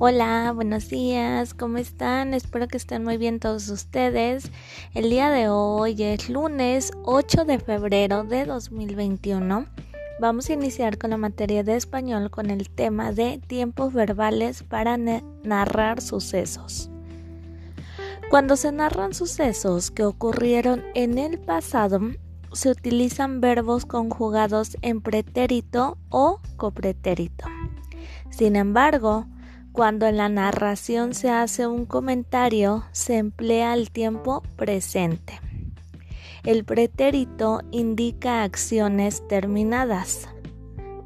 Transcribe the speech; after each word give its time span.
Hola, 0.00 0.50
buenos 0.52 0.88
días, 0.88 1.54
¿cómo 1.54 1.78
están? 1.78 2.34
Espero 2.34 2.66
que 2.66 2.76
estén 2.76 3.04
muy 3.04 3.16
bien 3.16 3.38
todos 3.38 3.68
ustedes. 3.68 4.50
El 4.92 5.08
día 5.08 5.30
de 5.30 5.48
hoy 5.48 5.94
es 6.02 6.28
lunes 6.28 6.90
8 7.04 7.44
de 7.44 7.60
febrero 7.60 8.24
de 8.24 8.44
2021. 8.44 9.66
Vamos 10.20 10.50
a 10.50 10.52
iniciar 10.52 10.98
con 10.98 11.10
la 11.10 11.16
materia 11.16 11.62
de 11.62 11.76
español 11.76 12.32
con 12.32 12.50
el 12.50 12.70
tema 12.70 13.12
de 13.12 13.38
tiempos 13.38 13.92
verbales 13.92 14.64
para 14.64 14.96
narrar 14.96 16.00
sucesos. 16.00 16.90
Cuando 18.30 18.56
se 18.56 18.72
narran 18.72 19.14
sucesos 19.14 19.92
que 19.92 20.04
ocurrieron 20.04 20.82
en 20.96 21.18
el 21.18 21.38
pasado, 21.38 22.00
se 22.52 22.68
utilizan 22.68 23.40
verbos 23.40 23.86
conjugados 23.86 24.76
en 24.82 25.00
pretérito 25.00 25.98
o 26.08 26.40
copretérito. 26.56 27.46
Sin 28.30 28.56
embargo, 28.56 29.26
cuando 29.74 30.06
en 30.06 30.18
la 30.18 30.28
narración 30.28 31.14
se 31.14 31.30
hace 31.30 31.66
un 31.66 31.84
comentario, 31.84 32.84
se 32.92 33.18
emplea 33.18 33.74
el 33.74 33.90
tiempo 33.90 34.44
presente. 34.54 35.40
El 36.44 36.64
pretérito 36.64 37.60
indica 37.72 38.44
acciones 38.44 39.26
terminadas. 39.26 40.28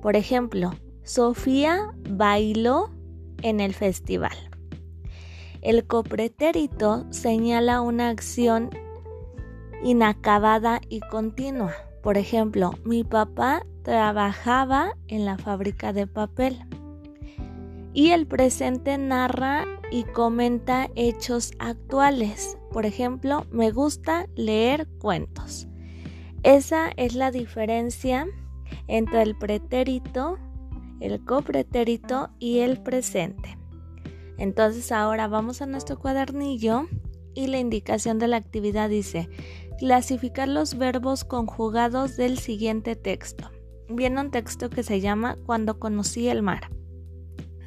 Por 0.02 0.16
ejemplo, 0.16 0.74
Sofía 1.02 1.94
bailó 2.10 2.90
en 3.40 3.60
el 3.60 3.72
festival. 3.72 4.36
El 5.62 5.86
copretérito 5.86 7.06
señala 7.08 7.80
una 7.80 8.10
acción 8.10 8.68
inacabada 9.82 10.82
y 10.90 11.00
continua. 11.00 11.72
Por 12.02 12.18
ejemplo, 12.18 12.72
mi 12.84 13.02
papá 13.02 13.64
trabajaba 13.82 14.94
en 15.06 15.24
la 15.24 15.38
fábrica 15.38 15.94
de 15.94 16.06
papel 16.06 16.66
y 17.92 18.10
el 18.10 18.26
presente 18.26 18.96
narra 18.98 19.64
y 19.90 20.04
comenta 20.04 20.88
hechos 20.94 21.52
actuales. 21.58 22.58
Por 22.70 22.86
ejemplo, 22.86 23.46
me 23.50 23.70
gusta 23.70 24.26
leer 24.34 24.86
cuentos. 24.98 25.66
Esa 26.42 26.90
es 26.96 27.14
la 27.14 27.30
diferencia 27.30 28.26
entre 28.86 29.22
el 29.22 29.36
pretérito, 29.36 30.38
el 31.00 31.24
copretérito 31.24 32.30
y 32.38 32.58
el 32.58 32.80
presente. 32.82 33.58
Entonces 34.36 34.92
ahora 34.92 35.26
vamos 35.26 35.62
a 35.62 35.66
nuestro 35.66 35.98
cuadernillo 35.98 36.86
y 37.34 37.48
la 37.48 37.58
indicación 37.58 38.18
de 38.18 38.28
la 38.28 38.36
actividad 38.36 38.88
dice 38.88 39.28
clasificar 39.78 40.48
los 40.48 40.76
verbos 40.76 41.24
conjugados 41.24 42.16
del 42.16 42.38
siguiente 42.38 42.96
texto. 42.96 43.50
Viene 43.88 44.20
un 44.20 44.30
texto 44.30 44.70
que 44.70 44.82
se 44.82 45.00
llama 45.00 45.36
Cuando 45.46 45.78
conocí 45.78 46.28
el 46.28 46.42
mar. 46.42 46.68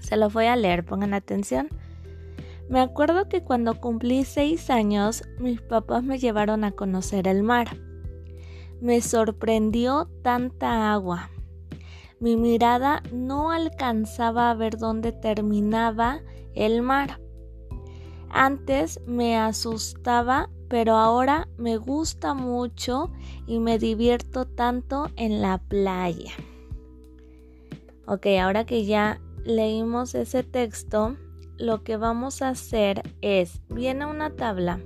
Se 0.02 0.17
lo 0.17 0.30
voy 0.30 0.45
a 0.45 0.55
leer, 0.55 0.83
pongan 0.83 1.13
atención. 1.13 1.69
Me 2.69 2.80
acuerdo 2.80 3.27
que 3.30 3.44
cuando 3.44 3.80
cumplí 3.80 4.23
seis 4.23 4.69
años, 4.69 5.23
mis 5.39 5.61
papás 5.61 6.03
me 6.03 6.19
llevaron 6.19 6.63
a 6.63 6.71
conocer 6.71 7.27
el 7.27 7.43
mar. 7.43 7.77
Me 8.81 9.02
sorprendió 9.02 10.09
tanta 10.23 10.91
agua. 10.91 11.30
Mi 12.19 12.35
mirada 12.38 13.03
no 13.11 13.52
alcanzaba 13.52 14.49
a 14.49 14.53
ver 14.53 14.77
dónde 14.77 15.11
terminaba 15.11 16.21
el 16.53 16.81
mar. 16.81 17.19
Antes 18.30 19.02
me 19.05 19.38
asustaba, 19.38 20.49
pero 20.69 20.95
ahora 20.95 21.49
me 21.58 21.77
gusta 21.77 22.33
mucho 22.33 23.11
y 23.45 23.59
me 23.59 23.77
divierto 23.77 24.45
tanto 24.45 25.09
en 25.17 25.41
la 25.41 25.58
playa. 25.58 26.31
Ok, 28.05 28.27
ahora 28.41 28.65
que 28.65 28.86
ya 28.86 29.19
leímos 29.44 30.16
ese 30.16 30.44
texto, 30.44 31.17
lo 31.58 31.84
que 31.84 31.97
vamos 31.97 32.42
a 32.42 32.50
hacer 32.50 33.03
es, 33.22 33.61
viene 33.70 34.05
una 34.05 34.32
tabla 34.32 34.80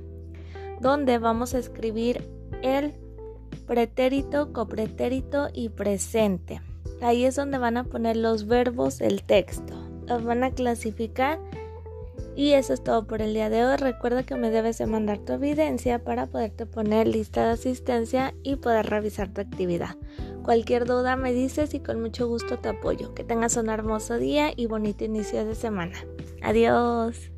donde 0.82 1.18
vamos 1.20 1.54
a 1.54 1.60
escribir 1.60 2.30
el 2.62 2.94
pretérito, 3.66 4.52
copretérito 4.54 5.48
y 5.54 5.70
presente. 5.70 6.62
Ahí 7.02 7.26
es 7.26 7.36
donde 7.36 7.58
van 7.58 7.78
a 7.78 7.84
poner 7.86 8.18
los 8.18 8.48
verbos 8.48 9.00
del 9.00 9.24
texto. 9.24 9.74
Los 10.08 10.24
van 10.24 10.44
a 10.44 10.52
clasificar 10.52 11.40
y 12.36 12.52
eso 12.52 12.74
es 12.74 12.84
todo 12.84 13.08
por 13.08 13.22
el 13.22 13.34
día 13.34 13.50
de 13.50 13.66
hoy. 13.66 13.78
Recuerda 13.78 14.24
que 14.24 14.36
me 14.36 14.50
debes 14.50 14.78
de 14.78 14.86
mandar 14.86 15.20
tu 15.20 15.34
evidencia 15.34 16.04
para 16.04 16.28
poderte 16.28 16.66
poner 16.66 17.08
lista 17.08 17.46
de 17.46 17.52
asistencia 17.52 18.34
y 18.44 18.58
poder 18.58 18.88
revisar 18.88 19.34
tu 19.34 19.42
actividad. 19.42 19.96
Cualquier 20.44 20.86
duda 20.86 21.16
me 21.16 21.34
dices 21.34 21.74
y 21.74 21.80
con 21.80 22.02
mucho 22.02 22.28
gusto 22.28 22.60
te 22.60 22.70
apoyo. 22.70 23.14
Que 23.14 23.24
tengas 23.24 23.58
un 23.58 23.70
hermoso 23.70 24.18
día 24.18 24.52
y 24.56 24.68
bonito 24.68 25.04
inicio 25.04 25.46
de 25.46 25.56
semana. 25.56 25.98
Adiós. 26.42 27.32